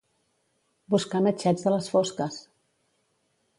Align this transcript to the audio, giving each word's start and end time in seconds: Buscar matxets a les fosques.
Buscar 0.93 1.21
matxets 1.27 1.67
a 1.71 1.75
les 1.75 1.91
fosques. 1.97 2.43